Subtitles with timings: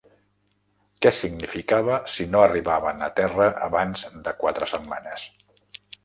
[1.05, 5.27] Què significava si no arribaven a terra abans de quatre setmanes?